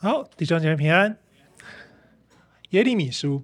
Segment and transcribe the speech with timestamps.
[0.00, 1.16] 好，弟兄姐妹平安。
[2.70, 3.42] 耶利米书，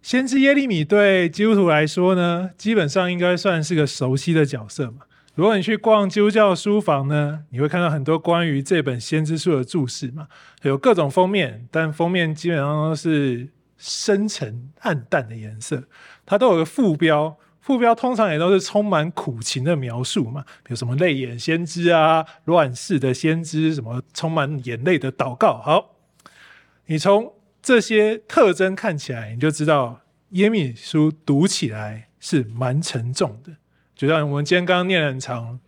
[0.00, 5.02] 先知耶利米对基督徒来说呢，基本上应该算是个熟悉的角色嘛。
[5.34, 10.28] 如果你去逛基督教书房呢，你会看到很多关于这本先知书的注释嘛，
[10.62, 15.84] 有各种封面，但封面基本上都是深沉暗淡的颜色，
[16.24, 17.36] 它都有个副标。
[17.64, 25.62] 副标通常也都是充满苦情的描述嘛，比如什么泪眼先知啊、乱世的先知，什么充满眼泪的祷告。
[25.62, 25.94] 好，
[26.84, 30.02] 你从这些特征看起来，你就知道
[30.32, 33.52] 耶米书读起来是蛮沉重的，
[33.96, 35.58] 就像我们今天刚刚念很长，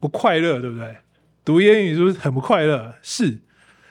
[0.00, 0.96] 不快乐，对不对？
[1.44, 3.40] 读耶米书很不快乐，是，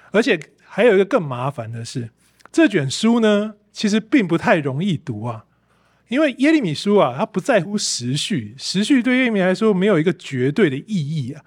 [0.10, 2.10] 而且还有一个更麻烦的是，
[2.52, 5.46] 这卷书呢，其实并不太容易读啊。
[6.12, 11.42] 因为耶利米书啊，它不在乎时序，时序对耶利米来说没有一个绝对的意义啊。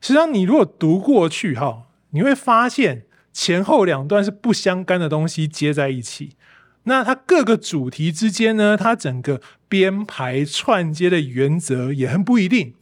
[0.00, 6.36] 实际上，你如果读过去哈，你会发现前后两段是不相干的东西接在一起。
[6.84, 12.74] 那它各个主题之间呢，它整个编排串接的原则也很不一定。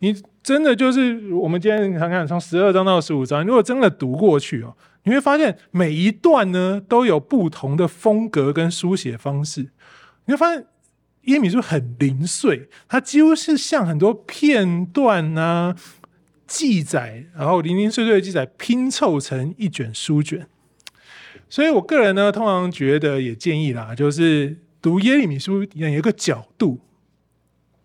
[0.00, 9.70] 你真的就是我们今天看看从十二章到十五章，如果真的读过去哦，你会发现每一段呢都有不同的风格跟书写方式。
[10.28, 10.66] 你会发现
[11.26, 15.76] 耶利米书很零碎，它几乎是像很多片段啊
[16.46, 20.48] 记载，然后零零碎碎的记载拼凑成一卷书卷。
[21.48, 26.80] 所以我个人呢，通常觉得也建议啦，就是读耶利米书有一个角度，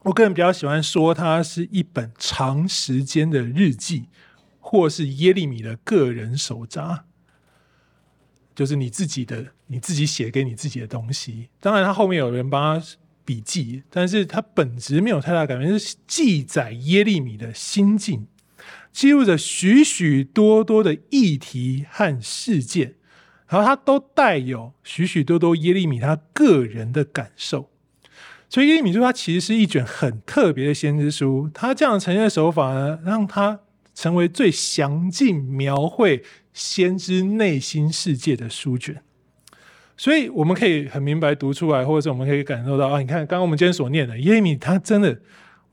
[0.04, 4.06] 我个人比较喜欢说它是一本长时间的日记，
[4.60, 7.06] 或是耶利米的个人手札。
[8.54, 11.50] 就是你自己的，你自己写给你自己的东西。
[11.60, 12.86] 当然，他后面有人帮他
[13.32, 18.28] 笔记，但是它本质没有太大改变，是记载耶利米的心境，
[18.92, 22.96] 记录着许许多多的议题和事件，
[23.48, 27.70] 然后它都带有许许多多耶利米他个人的感受。
[28.50, 33.62] 所以耶利米书它其实是一卷很特别的先知书，它这样呈现的手法呢，让它
[33.96, 36.22] 成为最详尽描绘
[36.52, 39.02] 先知内心世界的书卷，
[40.02, 45.16] 所以我们可以很明白读出来，或者是我们可以感受到啊，你看刚刚我们今天所念的耶米，他真的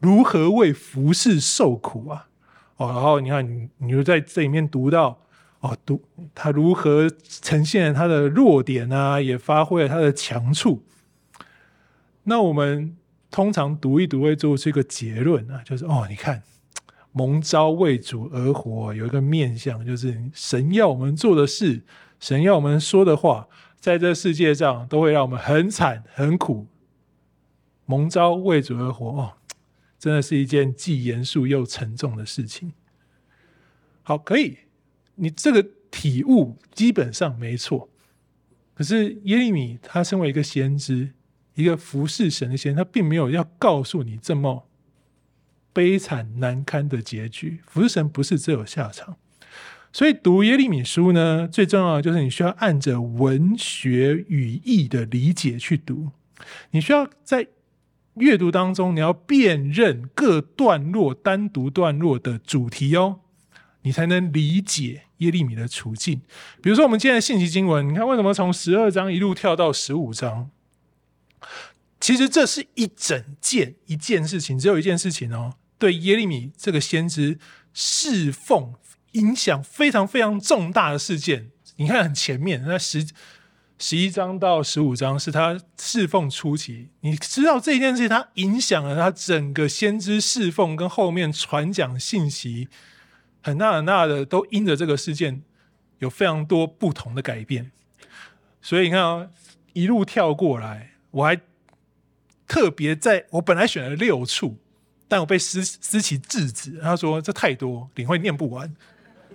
[0.00, 2.28] 如何为服侍受苦啊？
[2.76, 5.18] 哦，然后你看你，你就在这里面读到
[5.60, 6.02] 哦，读
[6.34, 10.84] 他如何呈现他的弱点啊，也发挥了他的强处。
[12.24, 12.94] 那我们
[13.30, 16.42] 通常读一读会做出一个结论啊，就是哦，你看。
[17.12, 21.82] 蒙召为主而活，有一个面向，就是神要我们做的事，
[22.20, 23.48] 神要我们说的话，
[23.80, 26.66] 在这世界上都会让我们很惨很苦。
[27.86, 29.34] 蒙召为主而活，哦，
[29.98, 32.72] 真的是一件既严肃又沉重的事情。
[34.02, 34.58] 好，可以，
[35.14, 37.88] 你这个体悟基本上没错。
[38.74, 41.14] 可是耶利米他身为一个先知，
[41.54, 44.66] 一个服侍神的先，他并没有要告诉你这么。
[45.70, 49.16] 悲惨难堪的结局，服侍神不是只有下场，
[49.92, 56.10] 所以读耶利米书呢，最重要的就是你需要按着文学语义的理解去读，
[56.70, 57.48] 你需要在
[58.14, 63.20] 阅读当中，你要辨认各段落单独段落的主题哦，
[63.82, 66.20] 你才能理解耶利米的处境。
[66.62, 70.50] 比如说，我们今天的信息经文，你看为什么从十二章一路跳到十五章？
[72.00, 75.54] 其实这是一整件一件事情，只有一件事情哦。
[75.78, 77.38] 对耶利米这个先知
[77.72, 78.74] 侍奉
[79.12, 83.06] 影响非常非常重大的事件，你看很前面那十
[83.78, 92.68] 十一章到十五章是他侍奉初期，你知道这件事情他影响了他整个先知侍奉跟后面传讲信息
[93.42, 95.42] 很大很大的，都因着这个事件
[95.98, 97.70] 有非常多不同的改变。
[98.60, 99.30] 所以你看啊，
[99.72, 101.40] 一路跳过来，我还
[102.46, 104.58] 特别在我本来选了六处。
[105.10, 108.70] 但我被思思琪制止，他说这太多，领会念不完，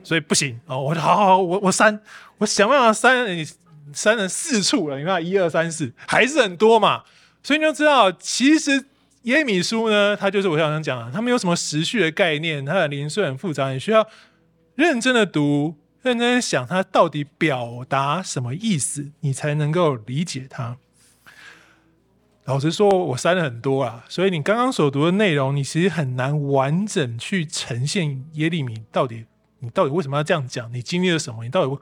[0.04, 0.80] 所以不行哦。
[0.82, 2.00] 我说好好好，我我删，
[2.38, 3.46] 我想办法删，你
[3.94, 7.04] 删了四处了，你看一二三四，还是很多嘛。
[7.42, 8.86] 所以你就知道，其实
[9.24, 14.08] 耶米书呢，它就是我想讲的，它没有什么时序的概念，它的零碎很复杂，你需要
[14.76, 20.78] 认真的读，认真想它到底表达什么意思，你才能够理解它。
[22.46, 29.26] 老实说，我删了很多啊，所以你刚刚所读的内容，你其实很难完整去呈现耶利米到底，
[29.64, 30.72] 你到底为什么要这样讲？
[30.74, 31.46] 你经历了什么？
[31.46, 31.82] 你到底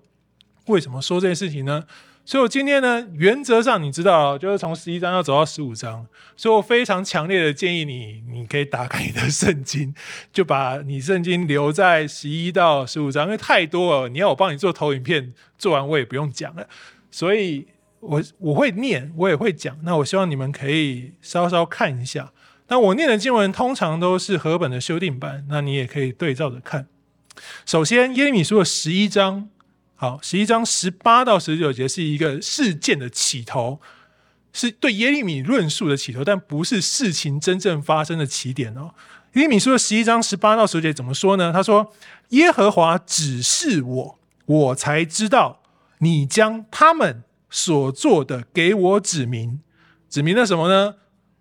[0.68, 1.84] 为什么说这件事情呢？
[2.24, 6.06] 所以我今天呢，原则上你知道，就是从十一章要走到十五章，
[6.38, 9.92] 所以我非常强烈的建议你，你可以打开你的圣经，
[10.32, 16.68] 就把你圣经留在十一到十五章，因为太多了，你要我帮你做投影片，做完我也不用讲了。
[17.10, 17.66] 所以
[18.00, 19.76] 我我会念，我也会讲。
[19.82, 22.32] 那我希望你们可以稍稍看一下。
[22.68, 26.86] 那我念的经文通常都是和本的修订版，那你也可以对照着看。
[27.66, 29.50] 首先，耶利米书的十一章。
[29.96, 33.80] 好，十一章十八到十九节是一个事件的起头，
[34.52, 38.96] 是对耶利米论述的起头，但不是事情真正发生的起点哦。
[39.34, 41.54] 耶利米书的十一章十八到十九节怎么说呢？
[41.54, 41.94] 他说
[42.30, 45.62] ：“耶和华指示我，我才知道
[46.00, 49.62] 你将他们所做的给我指明，
[50.10, 50.96] 指明了什么呢？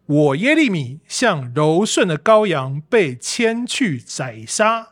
[0.05, 4.89] 我耶利米像柔顺的羔羊被牵去宰杀，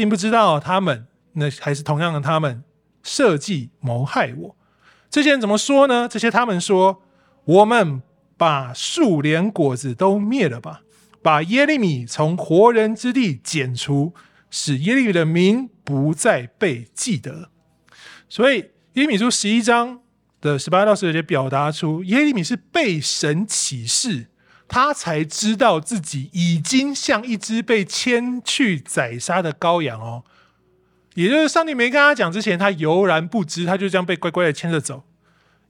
[0.00, 2.64] 并不知道他们，那还是同样的他们。”
[3.02, 4.56] 设计谋害我，
[5.10, 6.08] 这些人怎么说呢？
[6.08, 7.02] 这些他们说
[7.44, 8.02] ：“我们
[8.38, 10.80] 把树连果子都灭了吧，
[11.22, 14.14] 把耶利米从活人之地剪除，
[14.50, 17.50] 使耶利米的名不再被记得。”
[18.26, 18.56] 所以
[18.94, 20.00] 耶利米书十一章
[20.40, 24.29] 的十八到十九节表达出，耶利米是被神启示，
[24.72, 30.22] 他才知道自己已经像一只被牵去宰杀的羔羊哦。
[31.14, 35.02] 也就是上帝没跟他讲之前，他犹然不知，他就这样被乖乖的牵着走。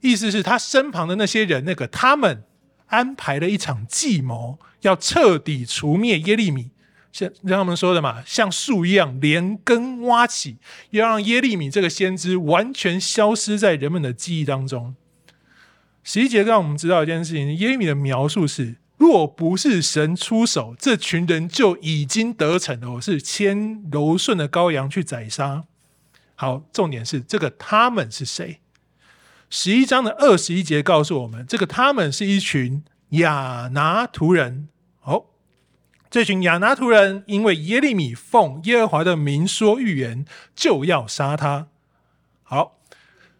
[0.01, 2.43] 意思是他身旁的那些人，那个他们
[2.85, 6.69] 安排了一场计谋，要彻底除灭耶利米，
[7.11, 10.57] 像让他们说的嘛，像树一样连根挖起，
[10.91, 14.95] 要让耶利米这个先知完全消失在人们的记忆当中。
[16.03, 18.75] 十一节让我们知道一件事情：耶利米的描述是。
[19.01, 22.91] 若不是神出手，这群人就已经得逞了。
[22.91, 25.63] 我是牵柔顺的羔羊去宰杀。
[26.35, 28.59] 好，重点是这个他们是谁？
[29.49, 34.69] 十一章的二十一节告诉我们，这个他们是一群亚拿图人。
[35.01, 35.25] 哦，
[36.11, 40.25] 这群亚拿图人因为耶利米奉耶和华的名说预言，
[40.55, 41.69] 就要杀他。
[42.43, 42.79] 好，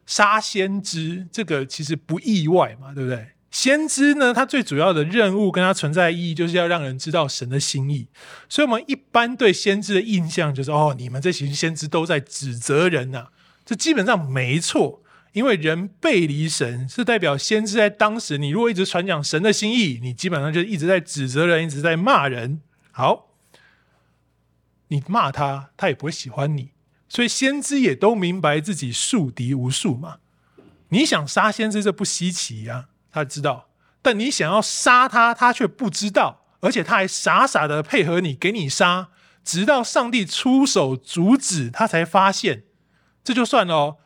[0.08, 3.34] 杀先知，这个其实不意外嘛，对不对？
[3.52, 8.08] 先知呢，他最主要的任务跟他存在的意义，就是要让人知道神的心意。
[8.48, 13.28] 所以，我们一般对先知的印象就是：哦，你们这群先知都在指责人呐、
[13.66, 15.04] 这基本上没错，
[15.34, 22.62] 因为人背离神，是代表先知在当时，你如果一直传讲神的心意，你基本上就一直在指责人，一直在骂人。
[22.92, 23.28] 好，
[24.88, 26.70] 你骂他，他也不会喜欢你。
[27.10, 30.20] 所以，先知也都明白自己树敌无数嘛。
[30.88, 33.70] 你想杀先知，这不稀奇呀、他知道，
[34.02, 39.10] 但你想要杀他，他却不知道，而且他还傻傻的配合你，给你杀，
[39.44, 42.64] 直到上帝出手阻止，他才发现，
[43.24, 43.98] 这就算了哦。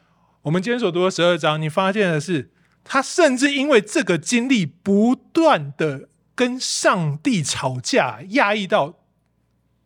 [0.44, 2.52] 我们今天所读的十二章，你发现的是，
[2.84, 9.00] 他甚至因为这个经历，不断的跟上帝吵架，压抑到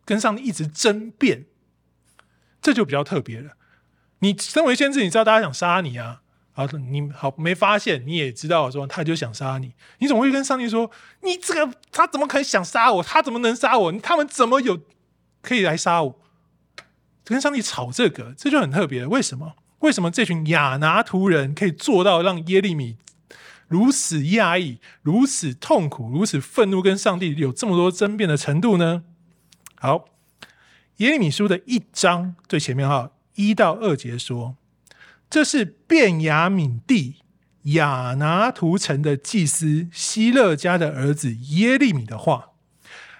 [0.04, 1.46] 跟上帝一直争辩，
[2.60, 3.52] 这就比较特别了。
[4.18, 6.20] 你身为先知，你知道大家想杀你啊。
[6.52, 8.04] 好，你好没发现？
[8.06, 10.90] 你也知道说他就想杀你，你总会跟上帝说
[11.22, 13.02] ：“你这个他怎么可能想杀我？
[13.02, 13.92] 他怎么能杀我？
[13.92, 14.80] 他们怎么有
[15.40, 16.20] 可以来杀我？”
[17.24, 19.06] 跟上帝吵这个，这就很特别。
[19.06, 19.54] 为什么？
[19.78, 22.98] 为什么这群亚拿图人可以做到让耶利米
[23.68, 29.04] 如此压抑、如此痛苦、如此愤怒，跟上帝有这么多争辩的程度呢？
[29.76, 30.06] 好，
[30.96, 34.56] 耶利米书的一章最前面哈一到二节说。
[35.30, 37.20] 这是便雅悯地
[37.62, 42.48] 亚拿图城的祭司希勒家的儿子耶利米的话。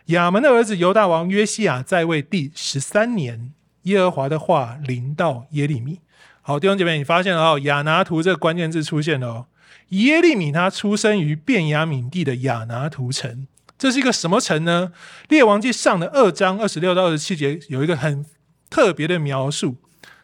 [0.07, 6.01] 亚门的儿子犹大王约西亚在位第十三年，耶和华的话临到耶利米。
[6.43, 9.47] 好，弟兄姐妹，你发现了哦，亚拿图这个关键字出现了哦。
[9.91, 13.47] 耶利米他出生于便雅悯地的亚拿图城，
[13.79, 14.91] 这是一个什么城呢？
[15.29, 18.27] 列王记上的二章二十六到二十七节有一个很
[18.69, 19.77] 特别的描述。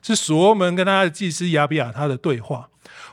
[0.06, 2.68] 是所罗门跟他的祭司亚比亚他的对话。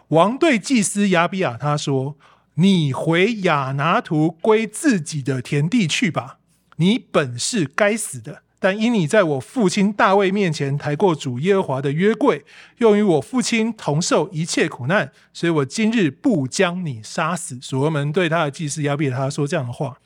[0.09, 2.15] 王对祭司亚比亚他说
[2.53, 6.38] ：“你回亚拿图归自己的田地去吧。
[6.75, 12.45] 你本是该死的，但因你在我父亲大卫面前抬过主耶和华的约柜，
[12.77, 19.97] 又与我父亲同受一切苦难，所以我今日不将你杀死。”所罗门对他的祭司亚比亚他说这样的话。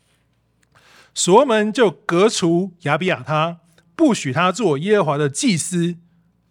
[1.13, 3.58] 所罗门就革除亚比亚他，
[3.98, 5.98] 不许他做耶和华的祭司。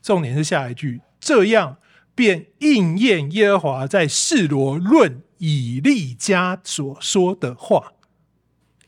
[0.07, 1.79] 重点是下一句，这样
[2.15, 7.95] 便应验耶和华在示罗论以利家所说的话。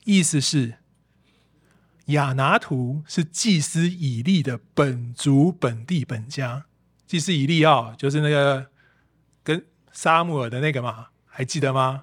[0.05, 0.75] 意思是，
[2.07, 6.67] 亚拿图是祭司以利的本族本地本家。
[7.05, 8.69] 祭司以利啊，就是那个
[9.43, 12.03] 跟撒母耳的那个嘛，还记得吗？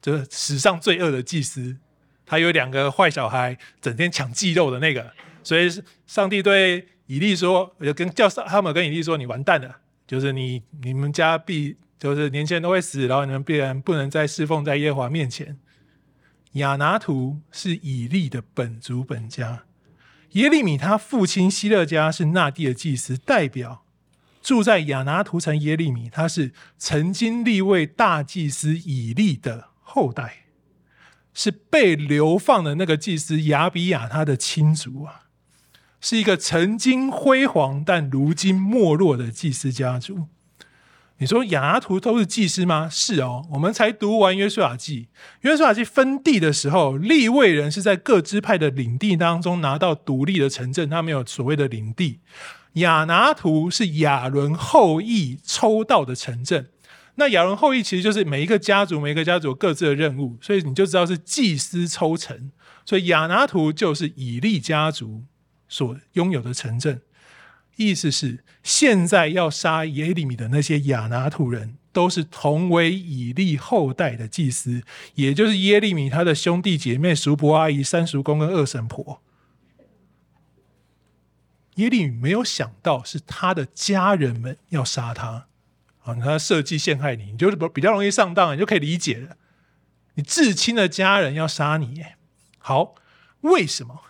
[0.00, 1.76] 就是史上最恶的祭司，
[2.24, 5.12] 他有两个坏小孩，整天抢祭肉的那个。
[5.42, 5.68] 所以
[6.06, 15.58] 上帝对以利说，我就跟叫撒母耳跟以利说：“你完蛋了，就是你你们家必就是年轻人都会死，然后你们必然不能再侍奉在耶和华面前。”
[16.54, 19.64] 亚拿图是以利的本族本家，
[20.30, 23.84] 耶利米他父亲希勒家是那地的祭司，代表
[24.42, 30.46] 住在亚拿图城耶利米，他是曾经立位大祭司以利的后代，
[31.34, 35.25] 是被流放的那个祭司亚比亚他的亲族啊，
[36.00, 40.28] 是一个曾经辉煌但如今没落的祭司家族。
[41.18, 42.90] 你说亚拿图都是祭司吗？
[42.90, 45.08] 是哦，我们才读完约书亚记。
[45.40, 52.20] 约书亚记分地的时候，立位人是在各支派的领地当中拿到独立的城镇，他没有所谓的领地。
[52.74, 56.68] 亚拿图是亚伦后裔抽到的城镇。
[57.14, 62.52] 那亚伦后裔其实就是每一个家族，每一个家族各自的任务，所以你就知道是祭司抽成。
[62.84, 65.24] 所以亚拿图就是以利家族
[65.68, 67.00] 所拥有的城镇。
[67.76, 74.82] 意思是，现在要杀耶利米的那些亚拿土人，都是同为以利后代的祭司，
[75.14, 79.20] 也就是耶利米他的兄弟姐妹、叔伯阿姨、三叔公跟二婶婆。
[81.74, 85.46] 耶利米没有想到是他的家人们要杀他，
[86.02, 89.36] 啊，他设计陷害你，你就是比较容易上当，你就可以理解了。
[90.14, 92.02] 你至亲的家人要杀你，
[92.56, 92.94] 好，
[93.42, 94.00] 为什么？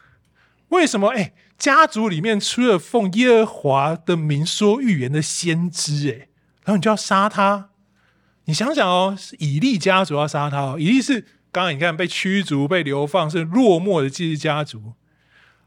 [0.69, 1.09] 为什么？
[1.09, 1.33] 哎。
[1.59, 6.29] 家族里面出了奉耶和华的名说预言的先知，哎，
[6.65, 7.71] 然后你就要杀他。
[8.45, 10.77] 你想想哦，是以利家族要杀他哦。
[10.79, 14.93] 以利是刚刚你看被驱逐、被流放，是落寞的祭司家族，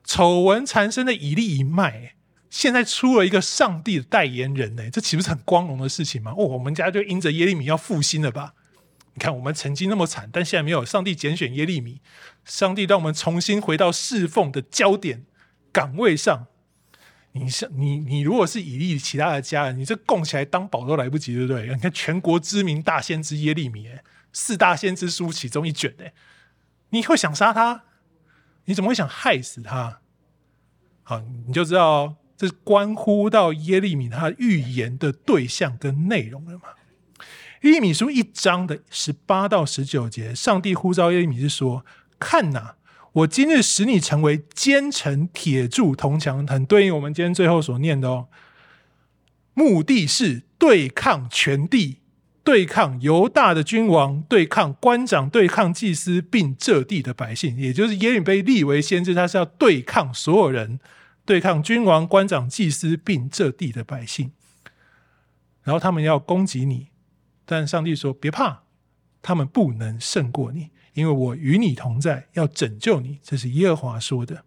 [0.04, 2.14] 丑闻缠身的以利一脉，
[2.50, 6.32] 现在出了一个上帝的代言人，呢，这岂不是很光荣的事情吗？
[6.38, 8.54] 哦，我们家就因着耶利米要复兴了吧？
[9.16, 12.00] 你看我们曾经那么惨，但现在没有，上帝拣选耶利米，
[12.46, 15.26] 上帝让我们重新回到侍奉的焦点。
[15.72, 16.48] 岗位上，
[17.32, 21.68] 你像你你如果是以利其他的家人，你这供起来当宝都来不及，对不对？
[21.68, 23.90] 你看全国知名大先知耶利米，
[24.34, 26.14] 四大先知书其中一卷，哎，
[26.90, 27.84] 你会想杀他？
[28.66, 30.00] 你怎么会想害死他？
[31.04, 36.64] 好，你就知道这是关乎到耶利米他预言的对象跟内容了嘛。
[37.62, 41.86] 耶利米书一章的十八到十九节，上帝呼召耶利米是说
[42.20, 42.76] ：“看哪。”
[43.14, 48.28] 我今日使你成为坚城铁柱铜墙，很对应我们今天最后所念的哦。
[49.54, 51.98] 目的是对抗全地，
[52.44, 57.58] 对抗犹大的君王，对抗官长，对抗祭司，并这地的百姓。
[57.58, 60.80] 也就是耶利被立为先知，他是要对抗所有人，
[61.26, 64.32] 对抗君王、官长、祭司，并这地的百姓。
[65.64, 66.88] 然后他们要攻击你，
[67.46, 68.64] 但上帝说：“别怕，
[69.22, 74.44] 他们不能胜过你。”因为我与你同在，要拯救你，这是耶和华说的。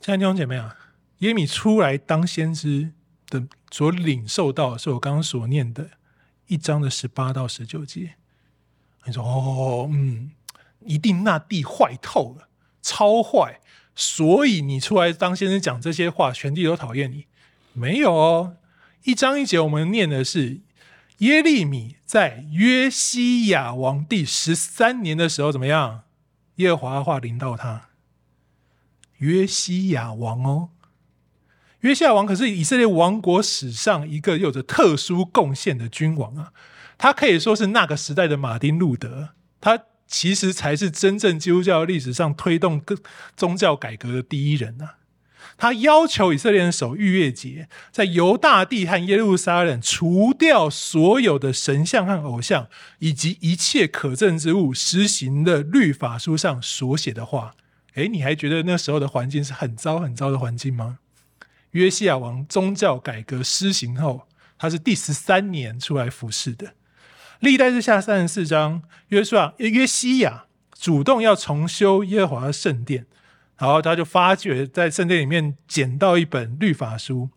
[0.00, 0.76] 亲爱的弟兄姐妹啊，
[1.18, 2.92] 耶米出来当先知
[3.28, 5.90] 的所领受到是我刚刚所念的
[6.46, 8.14] 一章的十八到十九节。
[9.04, 10.30] 你说哦，嗯，
[10.84, 12.48] 一定那地坏透了，
[12.80, 13.60] 超坏，
[13.94, 17.26] 所以你出来当先知讲这些话，全地都讨厌你。
[17.72, 18.56] 没有哦，
[19.04, 20.60] 一章一节我们念的是。
[21.18, 26.02] 耶利米在约西亚王第十三年的时候怎么样？
[26.56, 27.88] 耶和华的话临到他。
[29.18, 30.68] 约西亚王哦，
[31.80, 36.52] 约西亚王可是以色列王国史上一个有着特殊贡献的君王啊，
[36.96, 42.96] 他可以说是那个时代的马丁路德，他其实才是真正基督教历史上推动各
[43.36, 44.97] 宗教改革的第一人啊。
[45.58, 52.68] 他要求以色列人守逾越节，在犹大地和耶路撒冷除掉所有的神像和偶像，
[53.00, 57.54] 以及一切可憎之物，实行的律法书上所写的话。
[57.94, 61.00] 诶，你还觉得那时候的环境是很糟很糟的环境吗？
[61.72, 66.74] 约西亚王宗教改革施行后，他是第十三年出来服侍的。
[67.40, 70.44] 历代志下三十四章，约书亚约西亚
[70.78, 73.06] 主动要重修耶和华的圣殿。
[73.58, 77.30] 然后他就发觉，在圣殿里面捡到一本律法书，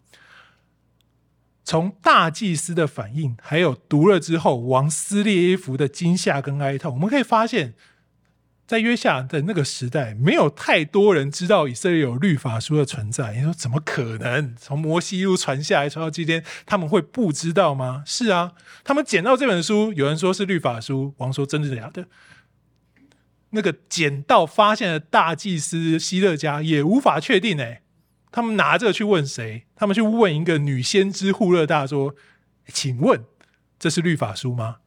[1.64, 7.74] 从大祭司的反应，还有读了之后王撕裂衣服的惊吓跟哀痛，我们可以发现，
[8.68, 13.36] 在约西亚的那个时代，没有太多人知道以色列有律法书的存在。
[13.36, 14.56] 你说怎么可能？
[14.56, 18.04] 从摩西一路传下来，传到今天，他们会不知道吗？
[18.06, 22.06] 是啊，他们捡到这本书，有人说是律法书，王说真的假的？
[23.52, 27.84] 那个捡到发现的大祭司希勒家也无法确定哎，
[28.32, 29.66] 他们拿着去问谁？
[29.76, 32.16] 他们去问一个女先知户勒大说
[32.68, 33.24] ：“请问
[33.80, 34.78] 这是律法书吗？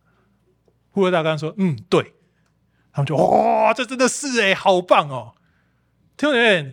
[0.90, 2.14] 户勒大刚说：“嗯，对。”
[2.92, 5.34] 他们就哇、这真的是哎，好棒哦！
[6.16, 6.72] 听众朋友，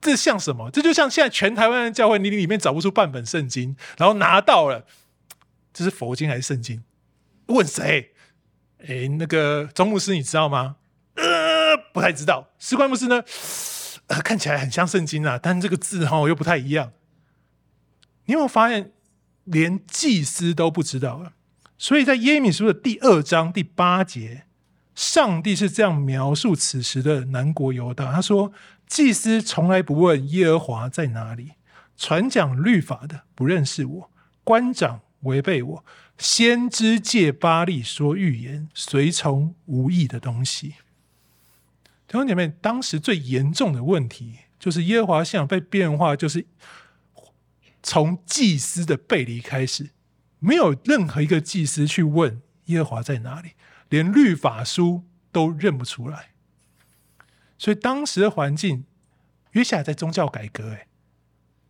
[0.00, 0.70] 这像什么？
[0.70, 4.86] 这就像现在全台湾的教会，你里面找不出半本圣经，然后拿到了，
[5.72, 6.84] 这是佛经还是圣经？
[7.46, 8.12] 问谁？
[8.86, 10.76] 哎，那个钟牧师，你知道吗？
[11.14, 12.50] 呃，不太知道。
[12.58, 13.22] 士官牧师呢？
[14.06, 16.92] 呃，看起来很像圣经啊，但这个字哈又不太一样。
[18.24, 18.92] 你有没有发现，
[19.44, 21.32] 连祭司都不知道了？
[21.78, 24.44] 所以在耶米书的第二章第八节，
[24.94, 28.52] 上帝是这样描述此时的南国犹大：他说，
[28.86, 31.52] 祭司从来不问耶和华在哪里，
[31.96, 34.10] 传讲律法的不认识我，
[34.42, 35.84] 官长违背我，
[36.18, 40.74] 先知借巴力说预言，随从无益的东西。
[42.10, 46.44] 弟兄姐妹，当时最严重的问题就是耶和华信仰被变化，就是
[47.84, 49.90] 从祭司的背离开始。
[50.40, 53.52] 没有任何一个祭司去问耶和华在哪里，
[53.88, 56.30] 连律法书都认不出来。
[57.56, 58.86] 所以当时的环境，
[59.52, 60.88] 约下在宗教改革，哎，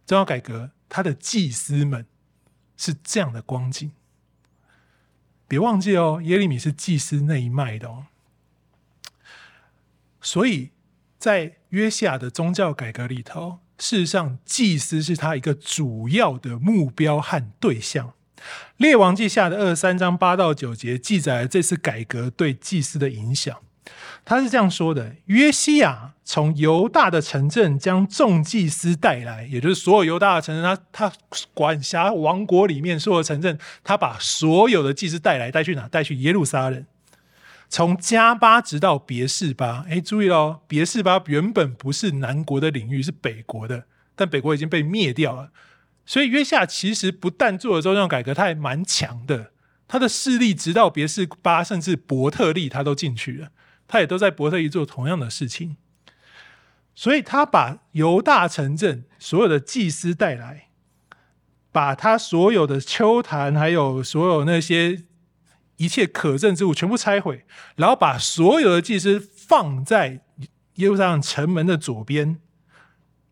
[0.06, 2.06] 宗教改革，他的祭司们
[2.78, 3.92] 是这样的光景。
[5.46, 8.06] 别忘记哦，耶利米是祭司那一脉的哦。
[10.20, 10.70] 所以
[11.18, 18.12] 在约西亚的宗教改革里头，事实上祭司是他一个主要的目标和对象。
[18.78, 23.54] 列王记下的二十三章八到九节记载了这次改革对祭司的影响。
[24.24, 31.12] 他是这样说的：约西亚从犹大的城镇将众祭司带来，也就是所有犹大的城镇，他他
[31.52, 35.88] 管辖王国里面所有的城镇，他把所有的祭司带来，带去哪？
[35.88, 36.84] 带去耶路撒冷。
[37.70, 43.84] 从迦巴直到别士巴，哎，注意哦，别士巴原本不是南国的领域，是北国的，
[44.16, 45.52] 但北国已经被灭掉了。
[46.04, 49.52] 所以约夏其实不但做了宗教改革，他还蛮强的。
[49.86, 53.50] 他的势力直到别是巴，甚至伯特利，他都进去了。
[53.86, 55.76] 他也都在伯特利做同样的事情。
[56.96, 60.70] 所以他把犹大城镇所有的祭司带来，
[61.70, 65.04] 把他所有的丘坛，还有所有那些
[65.80, 70.20] 一切可证之物全部拆毁，然后把所有的祭司放在
[70.74, 72.38] 耶路撒冷城门的左边，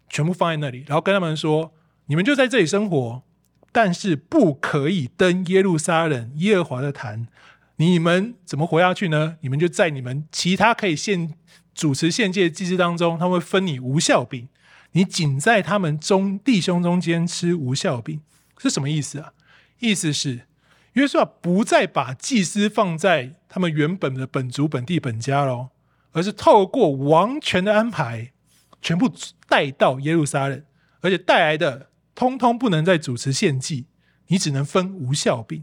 [0.08, 1.74] 全部放在那里，然后跟他们说。
[2.10, 3.22] 你们就在这里生活，
[3.70, 7.28] 但是不可以登耶路撒冷耶和华的坛。
[7.76, 9.36] 你们怎么活下去呢？
[9.42, 11.34] 你们就在你们其他可以献
[11.74, 14.48] 主持献祭的祭司当中，他会分你无效饼。
[14.92, 18.22] 你仅在他们中弟兄中间吃无效饼，
[18.56, 19.34] 是什么意思啊？
[19.78, 20.46] 意思是
[20.94, 25.68] 约书亚不再把祭司放在他们原本的本族本地本家喽，
[26.12, 28.32] 而是透过王权的安排，
[28.80, 29.12] 全部
[29.48, 30.62] 带到耶路撒冷，
[31.00, 31.88] 而且带来的。
[32.14, 33.86] 通通不能再主持献祭，
[34.26, 35.62] 你只能分无效饼。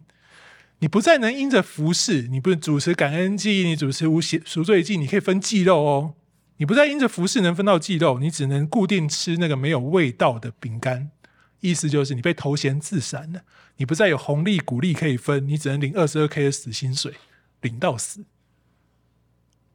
[0.79, 6.13] 你不再能因着服侍，你不能主持感恩祭，你主持无血赎罪祭，你可以分祭肉哦。
[6.55, 11.11] 你不再因着服侍能分到祭肉，你只能固定吃那个没有味道的饼干。
[11.59, 13.43] 意思就是你被头衔自闪了，
[13.77, 17.13] 你不再有红利股利可以分，你只能领二十二 K 的死薪水，
[17.61, 18.25] 领到死。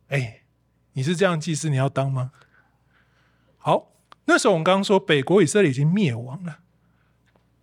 [0.09, 0.43] 哎，
[0.93, 2.33] 你是这样祭司，你要当吗？
[3.59, 3.93] 好，
[4.27, 6.61] 那时候我们刚刚说北国以色列已经灭亡了。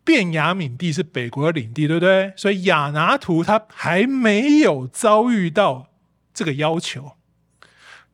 [0.03, 2.33] 便雅悯地是北国的领地，对不对？
[2.37, 5.89] 所以亚拿图他还没有遭遇到
[6.33, 7.17] 这个要求。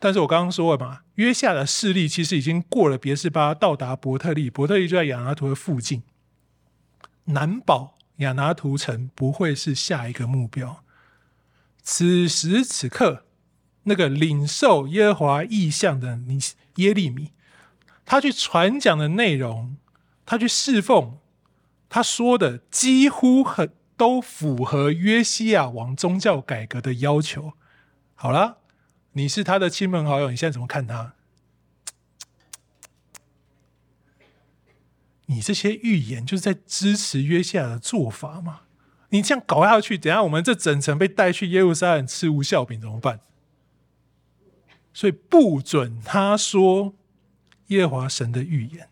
[0.04, 6.04] 但是我刚刚说了嘛，约夏的势力其实已经过了别是巴，到达伯特利，伯特利就在亚拿图的附近。
[7.28, 10.84] 难保亚拿图城不会是下一个目标。
[11.82, 13.24] 此时此刻，
[13.84, 16.38] 那个领受耶和华意象的尼
[16.76, 17.32] 耶利米，
[18.04, 19.78] 他去传讲的内容，
[20.26, 21.18] 他去侍奉。
[21.88, 27.54] 他说的几乎很都符合约西亚王宗教改革的要求。
[28.16, 28.58] 好了，
[29.13, 31.13] 你是他的亲朋好友，你现在怎么看他？
[35.28, 38.62] 你这些预言就是在支持约西亚的做法吗？
[39.10, 43.21] 你这样搞下去，等下我们这整层被带去耶路撒冷吃无酵饼怎么办？
[44.93, 46.93] 所以不准他说
[47.67, 48.89] 耶和华神的预言。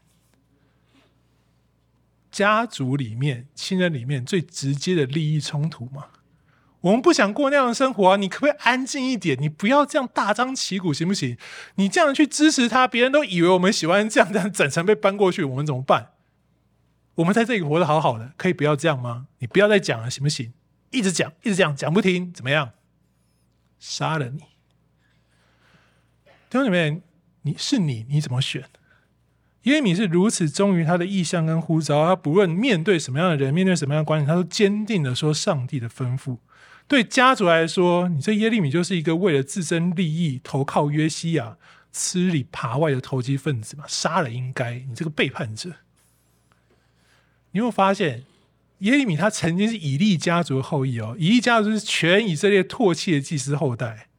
[2.31, 6.07] 家族里面、亲人里面最直接的利益冲突嘛？
[6.81, 8.17] 我们不想过那样的生活啊！
[8.17, 9.37] 你可不可以安静一点？
[9.39, 11.37] 你不要这样大张旗鼓，行不行？
[11.75, 16.09] 你这样去支持他，别人都以为我们喜欢这样，这样整层被搬过去，我们怎么办？
[17.15, 19.27] 我们在这里活得好好的，可以不要这样吗？
[19.39, 20.53] 你不要再讲了，行不行？
[20.89, 22.71] 一直讲，一直讲，讲不听，怎么样？
[23.77, 24.39] 杀了你！
[26.49, 27.01] 弟兄姊妹，
[27.43, 28.63] 你是你，你怎么选？
[29.63, 36.37] 耶利米是如此忠于他的意向跟呼召，他不论面对什么样的人，面对什么样的关系，他都坚定的说上帝的吩咐。
[36.91, 41.55] 对家族来说，你这耶利米就是一个为了自身利益投靠约西亚、
[41.93, 45.69] 吃里扒外的投机分子嘛，杀了应该，你这个背叛者。
[47.51, 48.23] 你有没有发现
[48.79, 54.09] 耶利米他曾经是以利家族的后裔哦，以利家族是全以色列唾弃的祭司后代。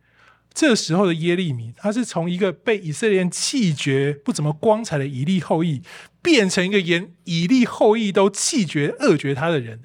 [0.54, 5.82] 这时候的耶利米，他是从一个被以色列人弃绝、不怎么光彩的以利后裔，
[6.22, 9.80] 变成一个连以利后裔都弃绝、恶绝他的人。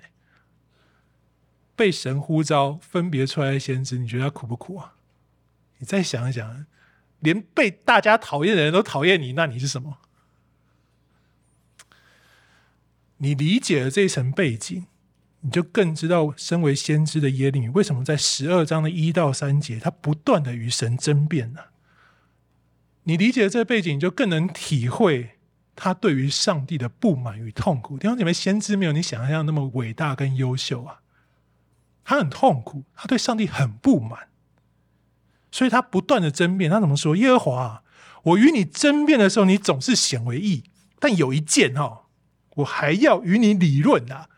[1.77, 4.95] 被神呼召分别出来的先知，你觉得他苦不苦啊？
[5.77, 6.65] 你再想一想，
[7.19, 9.99] 连被大家讨厌的人都讨厌你，那你是什么？
[13.17, 14.87] 你理解了这一层背景。
[15.41, 21.61] 你就更知道，身为先知的耶利米为什么在十二章的一到三节，他不断的与神争辩呢？
[23.03, 25.37] 你理解了这个背景，你就更能体会
[25.75, 27.99] 他对于上帝的不满与痛苦。
[27.99, 31.01] 弟兄姐妹，先知没有你想象那么伟大跟优秀啊，
[32.09, 34.29] 他很痛苦，他对上帝很不满，
[35.51, 36.71] 所以他不断的争辩。
[36.71, 37.17] 他怎么说？
[37.17, 37.83] 耶和华，
[38.23, 40.63] 我与你争辩的时候，你总是显为义，
[41.01, 42.03] 但有一件哈，
[42.55, 44.29] 我还要与你理论啊。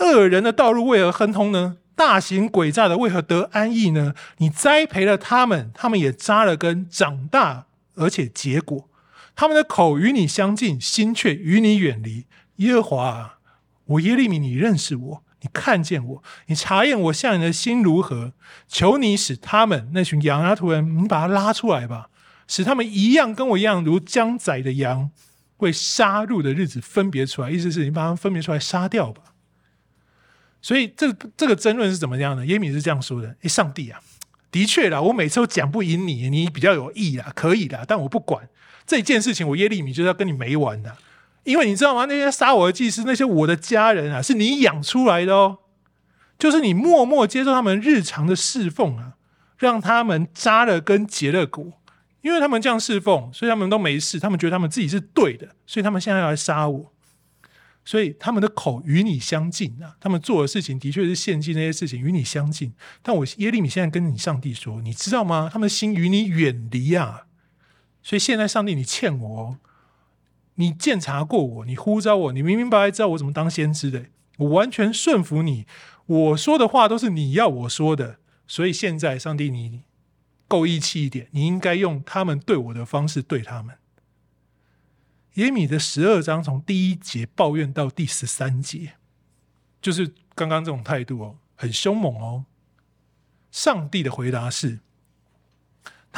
[0.00, 1.76] 恶人的道路为何亨通呢？
[1.94, 4.16] 大行诡诈的为何得安逸呢？
[4.38, 8.88] 你栽培了他们，他们也扎了根，长大而且结果。
[9.36, 12.26] 他们的口与你相近，心却与你远离。
[12.56, 13.38] 耶和华啊，
[13.84, 18.32] 我耶利米，你认识我，看见我，你查验我向你的心如何？
[18.66, 22.10] 求你使他们那群羊啊突人，你把他拉出来吧，
[22.46, 25.10] 使他们一样跟我一样，如将宰的羊，
[25.58, 27.50] 为杀戮的日子分别出来。
[27.50, 29.22] 意思是你把他们分别出来杀掉吧。
[30.60, 32.44] 所以这这个争论是怎么样的？
[32.46, 34.00] 耶米是这样说的：“诶，上帝啊，
[34.50, 38.48] 的确啦，我每次都讲不赢你，你比较有义啦，可以啦，但我不管
[38.84, 40.96] 这件事情，我耶利米就是要跟你没完的，
[41.48, 42.04] 因为你知道吗？
[42.04, 45.60] 那些杀我的祭司，那些我的家人啊，是你养出来的哦，
[46.38, 49.14] 就是你默默接受他们日常的侍奉啊，
[49.56, 51.80] 让他们扎了根结了果，
[52.20, 56.92] 因为他们这样侍奉，所以他们都没事，他们觉得他们自己是对的，所以他们现在要来杀我。”
[57.82, 62.74] 所以他们的口与你相近啊，他们做的事情的确是献祭那些事情与你相近。
[63.00, 65.48] 但我耶利米现在跟你上帝说，你知道吗？
[65.50, 67.22] 他们的心与你远离啊。
[68.02, 69.56] 所以现在上帝，你欠我哦，
[70.60, 74.06] 你鉴察过我，你呼召我，你明明白白知道我怎么当先知的，
[74.38, 75.66] 我完全顺服你，
[76.06, 78.18] 我说的话都是你要我说的。
[78.46, 79.82] 所以现在上帝，你
[80.48, 83.76] 够义气一点，你应该用他们对我的方式对他们。
[85.34, 88.94] 耶米的十二章从第一节抱怨到第十三节，
[89.80, 92.46] 就是刚刚这种态度哦，很凶猛哦。
[93.52, 94.80] 上帝的回答是：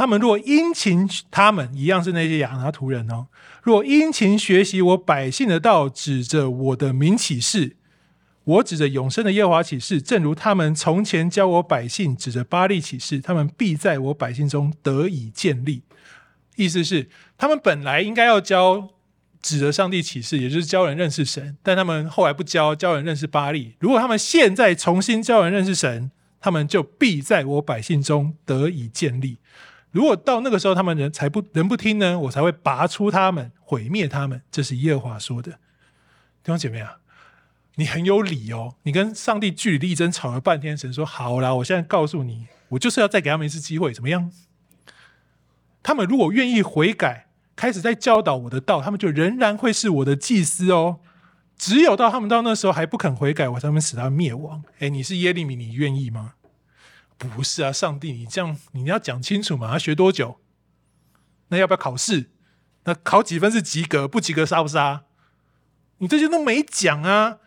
[0.01, 3.27] 他们若殷勤，他们一样是那些亚拿突人哦。
[3.63, 7.77] 若殷勤学习我百姓的道，指着我的名起誓，
[8.45, 15.83] 我指着永生的耶华起誓，正如他们从前教我百姓指着巴力起誓，他们必在我百姓中得以建立。
[16.57, 18.89] 意思是，他们本来应该要教。
[19.43, 23.75] 指着上帝起誓，也就是教人认识神，但他们后来不教，教人认识巴力。
[23.79, 26.11] 如果他们现在重新教人认识神，
[26.41, 29.39] 他们就必在我百姓中得以建立。
[29.91, 34.43] 如果到那个时候他们人才不人不听呢，我才会拔出他们，毁灭他们。
[34.51, 35.53] 这是耶和华说的。
[35.53, 36.99] 弟兄姐妹啊，
[37.75, 38.77] 你很有理哦。
[38.85, 44.31] 你跟上帝据理力争，吵了半天，神说好啦，我现在告诉你，我就是要再给他们一次机会，怎么样？
[45.83, 47.27] 他们如果愿意悔改。
[47.57, 51.01] 开始在教导我的道，他们就仍然会是我的祭司哦。
[51.59, 54.65] 只有到他们到那时候还不肯悔改，我才能使他灭亡。
[54.79, 56.33] 诶，你是耶利米，你愿意吗？
[57.29, 59.73] 不是啊，上帝，你这样你要讲清楚嘛。
[59.73, 60.41] 要学多久？
[61.49, 62.31] 那要不要考试？
[62.85, 64.09] 那考几分是及格？
[64.09, 65.05] 不及格杀不杀？
[65.99, 67.39] 你这些都没讲啊。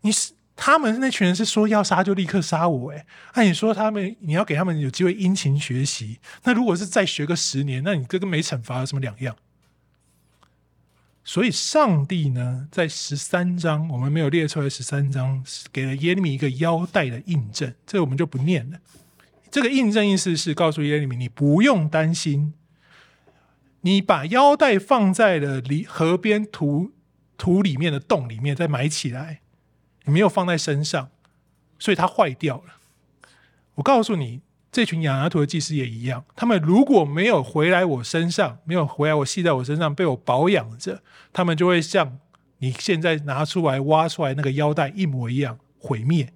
[0.00, 0.34] 你是。
[0.62, 9.34] 他们那群人是说要杀就立刻杀我，诶，那你说他们你要给他们有机会殷勤学习，那如果是再学个十年，那你这跟没惩罚有什么两样？
[11.22, 18.78] 所以上帝呢，在十三章我们没有列出来，十三章给了耶利米一个腰带的印证，这我们就不念了。
[19.50, 22.54] 这个印证意思是告诉耶利米，你不用担心，
[23.82, 26.92] 你把腰带放在了离河边土
[27.36, 29.40] 土里面的洞里面，再埋起来。
[30.04, 31.10] 你没有放在身上，
[31.78, 32.76] 所以它坏掉了。
[33.74, 34.40] 我告诉你，
[34.72, 36.24] 这群亚拿突的祭司也一样。
[36.36, 41.02] 他们如果没有回来我身上，没有回来我系在我身上，被我保养着，
[41.32, 42.18] 他们就会像
[42.58, 46.32] 你现在拿出来挖出来那个腰带一模一样毁灭。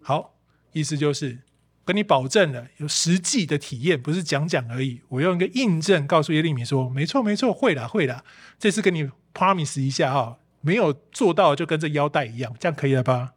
[0.00, 0.34] 好，
[0.72, 1.40] 意思就是
[1.84, 5.00] 跟你保证了，有实际的体验，不是讲讲而已。
[5.08, 8.22] 我用一个印证告诉耶利米说：没错，没错，会啦，会啦。
[8.58, 13.32] 这次跟你 promise 一下哈，没有做到就跟这腰带一样，这样可以了吧？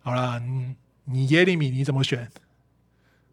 [0.00, 2.30] 好啦，你你耶利米你怎么选？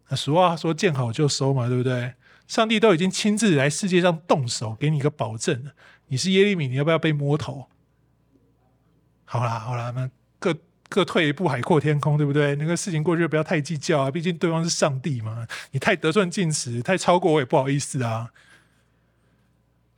[0.08, 2.14] 那俗话说见好就收嘛，对不对？
[2.46, 5.72] 上帝都已经亲自来世界上动手，给你一个保证了。
[6.06, 7.68] 你是耶利米，你要不要被摸头？
[9.24, 10.56] 好啦，好啦，那各
[10.88, 12.54] 各退一步，海阔天空，对不对？
[12.54, 15.44] 那个事情过去不要太计较啊，毕竟对方是上帝嘛。
[15.72, 18.30] 你太得寸进尺，太超过我也不好意思啊。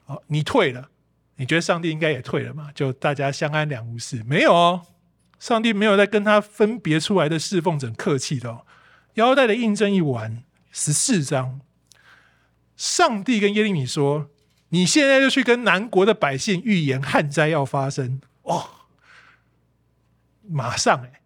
[0.07, 0.89] 好，你退了，
[1.37, 2.73] 你觉得上帝应该也退了嘛？
[2.75, 4.87] 就大家相安两无事，没有哦。
[5.39, 8.65] 上帝没有在跟他分别出来的侍奉者客气的哦。
[9.19, 11.61] 腰带的印证一完，十四章，
[12.77, 14.31] 上帝跟耶利米说
[14.71, 18.71] ：“你现在就去跟南国的百姓预言旱灾要发生哦。”
[20.49, 21.21] 马上哎，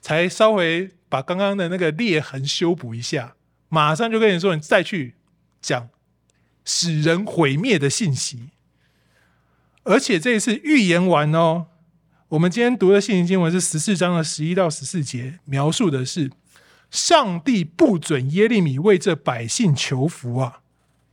[0.00, 3.36] 才稍微把刚刚的那个裂痕修补一下，
[3.68, 5.14] 马上就跟你说，你再去
[5.60, 5.90] 讲
[6.64, 8.48] 使人毁灭的信息。
[9.84, 11.66] 而且这一次预言完哦，
[12.28, 16.30] 我们今天读的信息经文是十四章的十一到十四节，描述的是
[16.90, 20.60] 上帝不准耶利米为这百姓求福啊，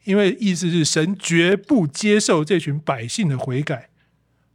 [0.05, 3.89] 因为意思是神绝不接受这群百姓的悔改。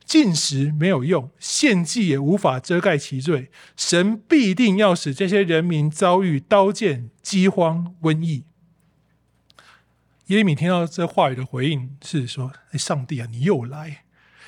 [0.04, 3.48] 禁食没有用，献祭也无法遮盖其罪。
[3.76, 8.42] 神必定要使这些人民遭遇刀剑、饥荒、瘟疫。
[10.26, 14.04] 耶利米听到这话语的回应是说：“哎，上帝啊，你又来！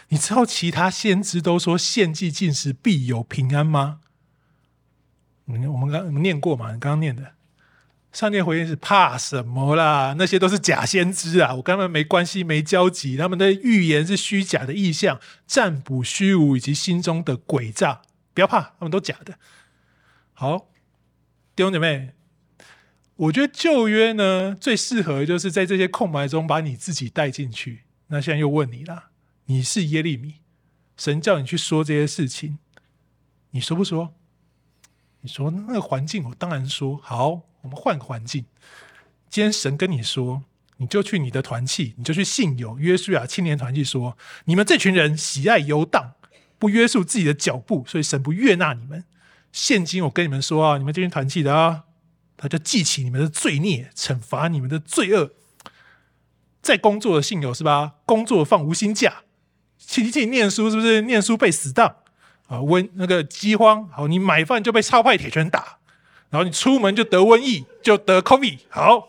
[0.09, 4.01] 你知道其他先知都说献祭禁食必有平安吗？”
[5.47, 6.73] 我们我们刚念过嘛？
[6.73, 7.33] 你刚刚念的。
[8.13, 10.15] 上帝回应是怕什么啦？
[10.19, 11.55] 那些都是假先知啊！
[11.55, 13.17] 我跟他们没关系，没交集。
[13.17, 18.03] 他们的预言是虚假的意象，占卜虚无，以及心中的诡诈。
[18.35, 19.39] 不要怕，他们都假的。
[20.35, 20.69] 好，
[21.57, 22.13] 弟兄姐妹，
[23.17, 27.85] 我觉得旧约呢最适合就是在这些空白中把你自己带进去。
[28.09, 29.05] 那现在又问你了，
[29.47, 30.35] 你是耶利米，
[30.99, 32.59] 神叫你去说这些事情，
[33.53, 34.15] 你说不说？
[35.23, 37.43] 你说那个环境，我当然说好。
[37.63, 38.45] 我们换个环境，
[39.31, 40.43] 今天神跟你说，
[40.79, 46.15] 你就去你的团契，你就去信友约书亚青年团契说，你们这群人喜爱游荡，
[46.59, 49.05] 不约束自己的脚步，所以神不悦纳你们。
[49.53, 51.85] 现今我跟你们说啊，你们这群团契的啊，
[52.37, 55.31] 他就记起你们的罪孽，惩罚你们的罪恶。
[56.61, 57.95] 在工作的信友是吧？
[58.05, 59.23] 工作放无薪假，
[59.79, 61.03] 去自己念书是不是？
[61.03, 61.95] 念书被死当
[62.53, 65.79] 啊，瘟那个饥荒，好，你买饭就被超派铁拳打。
[66.29, 69.09] 然后你出门就得瘟疫，就得 COVID，好，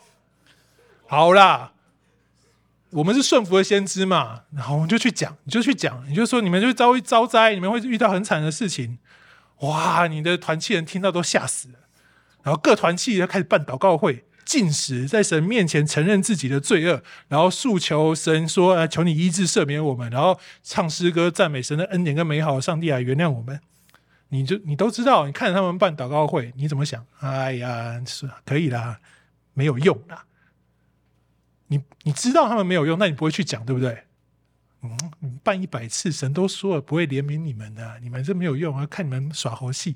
[1.08, 1.72] 好啦，
[2.90, 8.98] 我们是顺服的先知嘛，然后我们就去讲，你就去讲，你就说你们就会遭遇遭灾，你们会遇到很惨的事情，
[9.60, 11.76] 哇，你的团契人听到都吓死了，
[12.44, 23.60] 然后各团契就开始办祷告会，进食，在神面前承认自己的罪恶，然后诉求神说，啊，求你医治赦免我们，然后唱诗歌赞美神的恩典跟美好，上帝来原谅我们。
[24.30, 27.06] 你就你都知道，你看着他们办祷告会，你怎么想？
[27.20, 29.00] 哎呀，是可以啦，
[29.54, 30.26] 没有用啦。
[31.68, 34.04] 你你知道他们没有用，那你不会去讲，对不对？
[34.82, 39.96] 嗯，你办一百次，神都说了不会怜悯你们的，你们这没有用啊，看你们耍猴戏。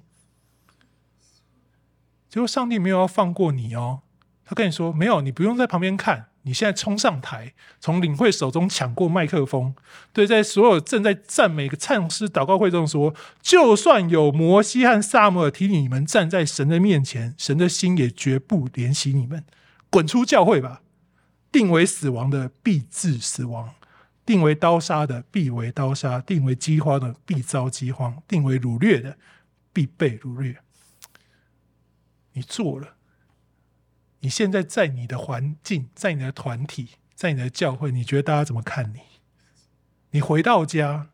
[2.30, 4.02] 结果上帝没有要放过你哦，
[4.50, 6.28] 他跟你说没有，你不用在旁边看。
[6.44, 9.76] 你现在冲上台，从领会手中抢过麦克风，
[10.14, 19.44] 对，在所有正在赞美、唱诗、祷告会中说：就算有摩西和撒母耳替你们站在神的面前，神的心也绝不怜惜你们。
[19.90, 20.82] 滚出教会吧！
[21.52, 23.76] 定为死亡的必致死亡，
[24.26, 29.18] 定为刀杀的必为刀杀，定为饥荒的必遭饥荒，定为掳掠的
[29.74, 30.56] 必被掳掠。
[32.32, 32.94] 你做了。
[34.28, 39.00] 你现在在你的环境，在你的团体，在你的教会，你觉得大家怎么看你？
[40.10, 41.08] 你回到家，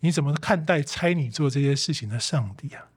[0.00, 2.88] 你怎么看待差你做这些事情的上帝啊？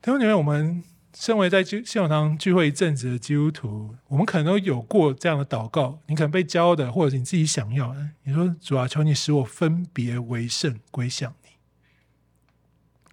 [0.00, 5.98] 弟兄姐妹，我们身为在信友堂聚会一阵子的基督徒，我们可能都有过这样的祷告。
[6.06, 8.10] 你可能被教的，或者是你自己想要的。
[8.22, 11.48] 你说：“主啊，求你使我分别为圣，归向你。”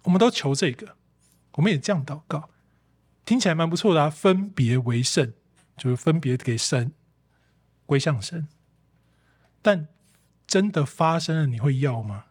[0.04, 0.96] 我们都求这个，
[1.54, 2.48] 我们也这样祷告。
[3.24, 5.32] 听起来蛮不错的啊，分别为圣，
[5.76, 6.92] 就是分别给神，
[7.86, 8.48] 归向神。
[9.60, 9.88] 但
[10.46, 12.24] 真的发生了，你会要吗？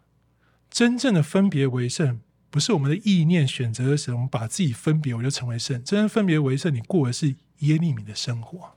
[0.69, 5.83] 真正的分别为圣，不是我们的意念选择的时候，我们把自己分别，我就成为圣。
[5.83, 8.75] 真正分别为圣，你过的是耶利米的生活。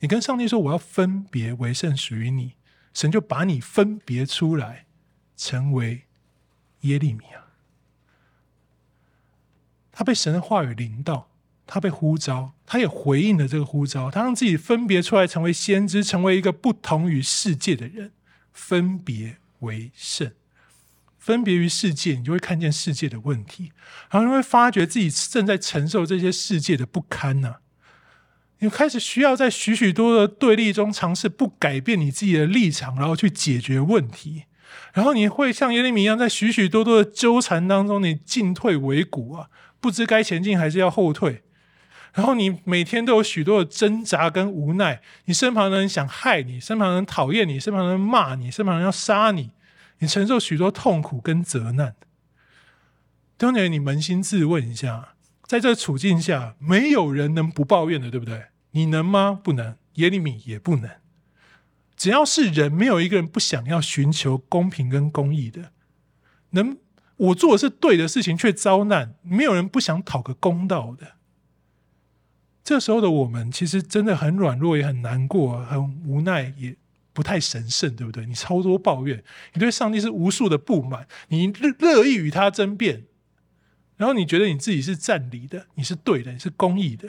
[0.00, 2.54] 你跟上帝说：“我要分别为圣，属于你。”
[2.92, 4.86] 神就把你分别出来，
[5.36, 6.06] 成为
[6.80, 7.39] 耶利米啊。
[10.00, 11.28] 他被神的话语临到，
[11.66, 18.12] 他被呼召，他也回应了这个呼召，他让自己分别出来，成为先知，成为一个不同于世界的人，
[18.50, 20.32] 分别为圣。
[21.18, 23.72] 分别于世界，你就会看见世界的问题，
[24.10, 27.56] 然后你会发觉自己正在承受这些世界的不堪呐、啊。
[28.60, 34.44] 你开始需要在许许多多的对立中尝试不改变你自己的立场，然后去解决问题。
[34.94, 39.48] 然后你会像耶利米一样，在许许多多的纠缠当中，你进退维谷啊，
[39.80, 41.42] 不知该前进还是要后退。
[42.12, 49.50] 然后你每天都有许多的挣扎跟无奈，你身旁的人想害你，身旁的人讨厌你，身旁的人骂你，身旁的人要杀你。
[50.00, 51.94] 你承受许多痛苦跟责难，
[53.36, 55.10] 当年你扪心自问一下，
[55.44, 58.46] 在这处境下，没有人能不抱怨的，对不对？
[58.70, 59.38] 你能吗？
[59.42, 59.76] 不能。
[59.94, 60.90] 耶利米也不能。
[61.96, 65.72] 只要是人，没有一个人不想要寻求公平跟公义的。
[66.50, 66.78] 能
[67.20, 71.16] 我做的是对的事情，却遭难，没有人不想讨个公道的。
[72.62, 76.76] 这时候的我们，其实真的很软弱，也很难过，很无奈，也。
[77.12, 78.24] 不太神圣，对不对？
[78.24, 83.04] 你超多抱怨，你对上帝是无数的不满，你乐乐意与他争辩，
[83.96, 87.08] 然后你觉得你自己是占理的，你是对的，你是公义的。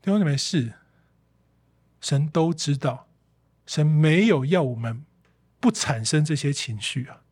[0.00, 0.74] 弟兄姊妹，是
[2.00, 3.08] 神都知道，
[3.66, 5.04] 神没有要我们
[5.58, 7.22] 不产生这些情绪啊。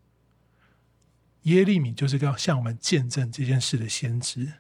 [1.44, 4.52] 耶利米就是要向我们见证这件事的先知。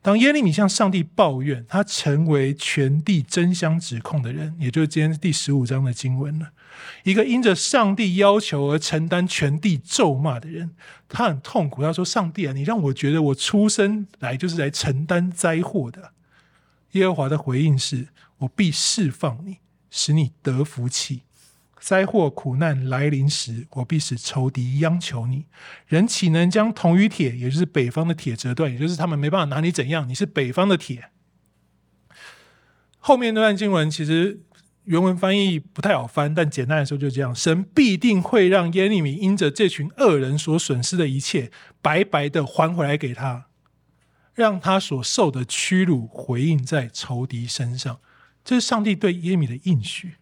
[0.00, 6.50] 当耶利米向上帝抱怨，他成为全地争相指控的人，也就是今天第十五章的经文了。
[7.04, 10.72] 一个因着上帝要求而承担全地咒骂的人，
[11.08, 11.82] 他很痛苦。
[11.82, 16.12] 他说：“上帝啊，你让我觉得我出生来就是来承担灾祸的。”
[16.92, 21.22] 耶和华的回应是：“我必释放你，使你得福气。”
[21.82, 25.46] 灾祸苦难来临时，我必使仇敌央求你。
[25.88, 30.08] 人岂能将铜与铁，也就是北方的铁折断，也就是他们没办法拿你怎样？
[30.08, 31.10] 你是北方的铁。
[33.00, 34.42] 后面那段经文其实
[34.84, 41.50] 原文翻译不太好翻，但简单来说就这样：神必定会让耶利米因着这群恶人所损失的一切，
[41.82, 43.46] 白白的还回来给他，
[44.34, 47.98] 让他所受的屈辱回应在仇敌身上。
[48.44, 50.12] 这是上帝对耶米的应许。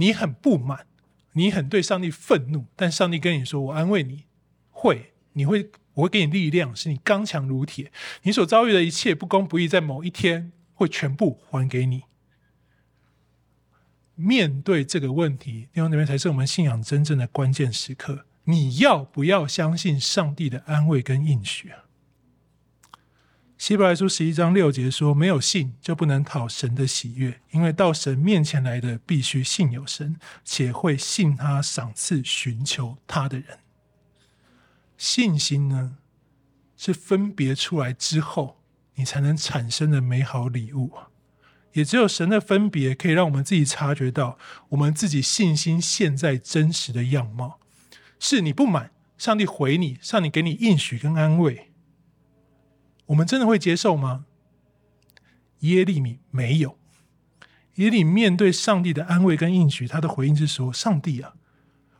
[0.00, 0.86] 你很不满，
[1.34, 4.24] 你很对上帝愤怒，但上帝跟你说：“我安慰你，
[4.70, 7.92] 会，你会，我会给你力量，使你刚强如铁。
[8.22, 12.04] 你所遭遇的一切不公不义，在某一天会全部还给你。”
[14.16, 18.24] 面对这个问题，弟兄姊妹才是我们信仰真正的关键时刻。
[18.44, 21.84] 你要不要相信上帝的安慰跟应许啊？
[23.60, 33.58] 希伯来书十一章六节说：“没有信就不能讨神的喜悦，因为到神面前来的必须信有神，且会信他赏赐寻求他的人。
[34.96, 35.98] 信心呢，
[36.74, 38.62] 是分别出来之后，
[38.94, 40.92] 你才能产生的美好礼物。
[41.74, 44.38] 也只有神的分别，可以让我们自己察觉到
[44.70, 47.60] 我们自己信心现在真实的样貌。
[48.18, 51.66] 是你不满，上帝回你，上帝给你应许跟安慰。”
[53.10, 54.24] 我们真的会接受吗？
[55.60, 56.78] 耶利米没有。
[57.74, 61.34] 耶利面对上帝的安慰跟应许，他的回应是说：“上帝啊，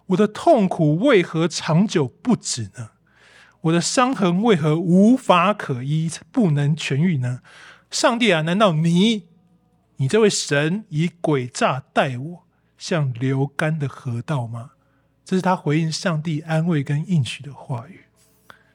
[0.06, 2.90] 我的痛苦为何长久不止呢？
[3.62, 7.40] 我的伤痕为何无法可医，不能痊愈呢？
[7.90, 9.24] 上帝啊，难道你，
[9.96, 12.46] 你这位神以诡诈待我，
[12.78, 14.72] 像流干的河道吗？”
[15.24, 18.04] 这是他回应上帝安慰跟应许的话语。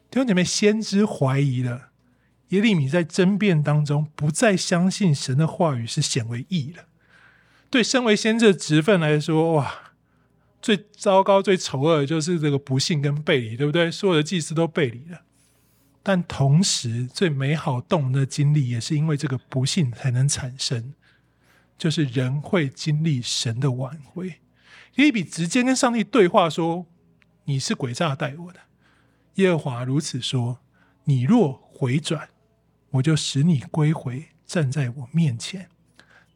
[0.10, 1.90] 弟兄姐妹，先知怀疑了。
[2.56, 6.86] 耶利米在争辩当中不再相信神的话语是显为义了。
[7.70, 9.94] 对身为先知的职分来说，哇，
[10.62, 13.92] 最糟糕、最丑恶的就是这个不信跟背离，对不对？
[13.92, 15.24] 所有的祭司都背离了。
[16.02, 20.94] 但同时，最美好动人的经历也是因为这个不幸才能产生，
[21.78, 24.28] 就是人会经历神的挽回。
[24.28, 26.86] 耶利米直接跟上帝对话说
[27.46, 28.62] ：“你是诡诈待我的，
[29.36, 30.60] 耶和华如此说：
[31.04, 32.30] 你若回转。”
[32.96, 35.70] 我就使你归回，站在我面前。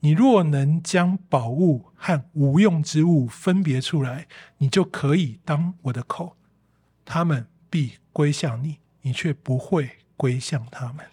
[0.01, 6.37] 你若能将宝物和无用之物分别出来，你就可以当我的口。
[7.05, 11.05] 他们必归向你，你却不会归向他们。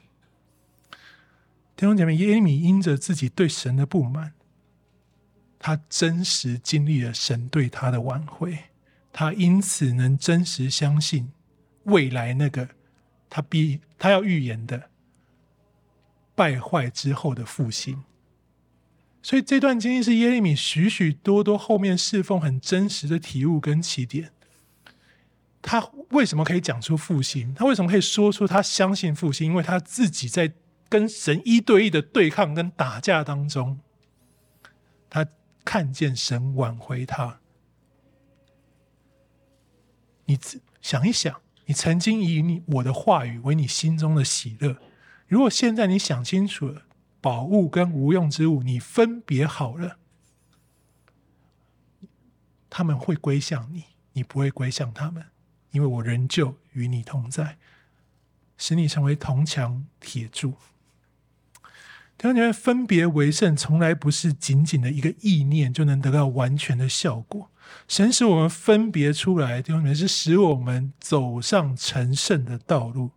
[1.74, 4.32] 弟兄姐妹，耶米因着自己对神的不满，
[5.58, 8.58] 他真实经历了神对他的挽回，
[9.12, 11.32] 他因此能真实相信
[11.84, 12.68] 未来那个
[13.28, 14.90] 他必他要预言的。
[16.36, 18.04] 败坏之后的复兴，
[19.22, 24.30] 所以这段经历是耶利米许许多多后面侍奉很真实的体悟跟起点。
[25.62, 27.52] 他为什么可以讲出复兴？
[27.54, 29.48] 他为什么可以说出他相信复兴？
[29.48, 30.52] 因为他自己在
[30.88, 33.80] 跟神一对一的对抗跟打架当中，
[35.10, 35.26] 他
[35.64, 37.40] 看见神挽回他。
[40.26, 40.38] 你
[40.80, 44.76] 想一想，你曾经以你我的话语为你心中的喜乐。
[45.28, 46.82] 如果现在你想清楚了，
[47.20, 49.98] 宝物跟无用之物，你分别好了，
[52.70, 55.26] 他们会归向你，你不会归向他们，
[55.72, 57.58] 因为我仍旧与你同在，
[58.56, 60.54] 使你成为铜墙铁柱。
[62.18, 67.50] 弟兄姐妹，分别为圣，从来不是仅仅的一个意念就能得到完全的效果。
[67.88, 73.10] 神使我们分别出来，弟兄姐妹，是使我们走上成圣的道路。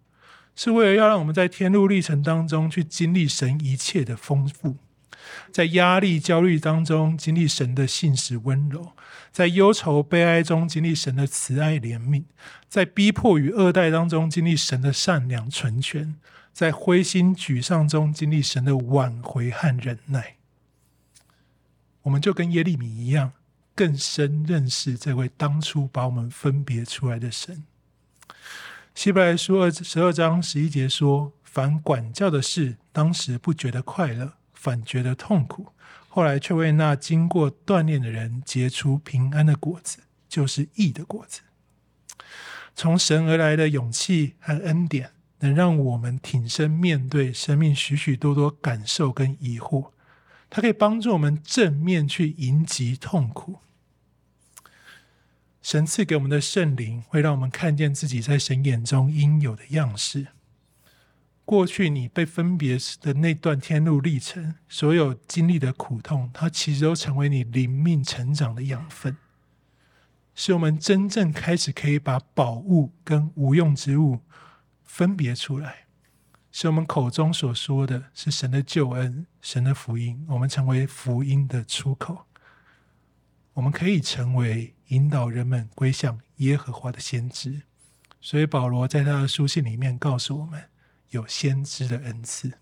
[0.62, 4.76] 是为了要让我们在天路历程当中去经历神一切的丰富，
[5.54, 8.92] 在压力、焦虑当中经历神的信实温柔，
[9.32, 12.26] 在忧愁、悲哀中经历神的慈爱怜悯，
[12.68, 16.18] 在逼迫与恶待当中经历神的善良纯全，
[16.52, 20.36] 在灰心沮丧中经历神的挽回和忍耐。
[22.02, 23.32] 我们就跟耶利米一样，
[23.74, 27.64] 更深认识这位当初把我们分别出来的神。
[29.00, 35.72] 希伯来书二十二章十一节说：“凡管教的事，当时不觉得快乐，反觉得痛苦；
[36.10, 41.40] 后来却为那经过锻炼的人结出平安的果子，就是义的果子。”
[42.76, 49.92] 从神而来的勇气和恩典，能让我们挺身面对生命许许多多感受跟疑惑。
[50.50, 53.60] 它可以帮助我们正面去迎击痛苦。
[55.70, 60.30] 神赐给我们的圣灵，会让我们看见自己在神眼中应有的样式。
[61.46, 69.16] 过去你被分别的那段天路历程，所有经历的苦痛，它其实都成为你灵命成长的养分，
[70.34, 74.22] 使我们真正开始可以把宝物跟无用之物
[74.84, 75.86] 分别出来，
[76.52, 82.26] 使我们口中所说的是神的救恩、神的福音，我们成为福音的出口。
[83.54, 87.64] 我们可以成为引导人们归向耶和华的先知，
[88.22, 90.70] 所以保罗在他的书信里面告诉我们，
[91.10, 92.60] 有先知的恩赐。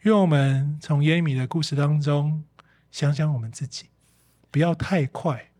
[0.00, 2.44] 愿我们从耶米的故事当中
[2.90, 3.90] 想想我们自己，
[4.50, 5.52] 不要太快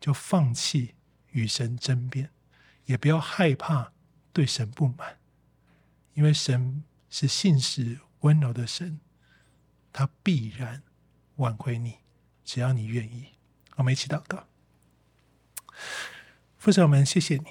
[0.00, 0.94] 就放弃
[1.30, 2.30] 与神争辩，
[2.86, 3.92] 也不要害怕
[4.32, 5.18] 对神不满，
[6.14, 9.00] 因为神是信实温柔的神，
[9.92, 10.82] 他必然
[11.36, 11.96] 挽回你，
[12.44, 13.26] 只要你愿意。
[13.76, 14.46] 我们一起祷告，
[16.56, 17.46] 父神，们谢谢你，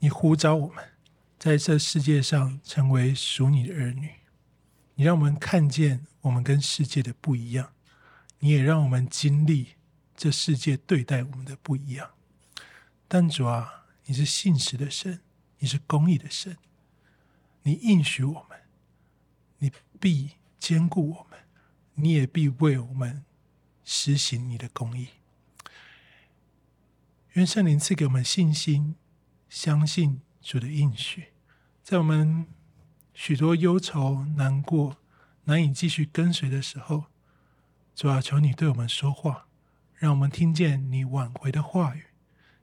[0.00, 0.92] 你呼召我们
[1.38, 4.10] 在这世界上成为属你的儿女，
[4.94, 7.72] 你让我们看见我们跟世界的不一样，
[8.40, 9.76] 你也让我们经历
[10.16, 12.10] 这世界对待我们的不一样。
[13.08, 15.20] 但主啊，你是信实的神，
[15.58, 16.56] 你是公义的神，
[17.62, 18.58] 你应许我们，
[19.58, 21.38] 你必坚固我们，
[21.94, 23.24] 你也必为我们
[23.84, 25.08] 实行你的公义。
[27.34, 28.94] 愿圣灵赐给我们信心，
[29.48, 31.32] 相信主的应许，
[31.82, 32.46] 在我们
[33.12, 34.98] 许多忧愁、难过、
[35.42, 37.06] 难以继续跟随的时候，
[37.92, 39.46] 主啊，求你对我们说话，
[39.96, 42.04] 让我们听见你挽回的话语，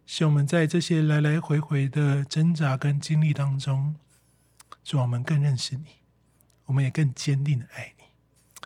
[0.06, 3.98] 使我们在这些来来回回的挣扎跟经历当中，
[4.86, 5.98] 主，我们更认识你，
[6.68, 8.06] 我们也更坚定的爱你。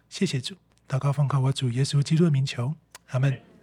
[0.08, 0.56] 谢谢主，
[0.88, 2.76] 祷告奉靠我主耶稣基督的名求，
[3.08, 3.55] 阿门。